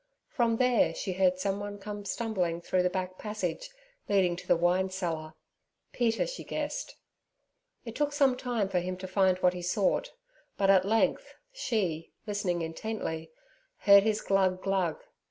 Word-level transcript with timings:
From 0.29 0.57
there 0.57 0.95
she 0.95 1.13
heard 1.13 1.37
someone 1.37 1.77
come 1.77 2.05
stumbling 2.05 2.59
through 2.59 2.81
the 2.81 2.89
back 2.89 3.19
passage 3.19 3.69
leading 4.09 4.35
to 4.35 4.47
the 4.47 4.55
wine 4.57 4.89
cellar—Peter, 4.89 6.25
she 6.25 6.43
guessed. 6.43 6.95
It 7.85 7.93
took 7.93 8.11
some 8.11 8.35
time 8.35 8.67
for 8.67 8.79
him 8.79 8.97
to 8.97 9.07
find 9.07 9.37
what 9.43 9.53
he 9.53 9.61
sought; 9.61 10.09
but 10.57 10.71
at 10.71 10.85
length 10.85 11.35
she, 11.53 12.13
listening 12.25 12.63
intently, 12.63 13.29
heard 13.81 14.01
his 14.01 14.21
glug, 14.21 14.63
glug. 14.63 15.03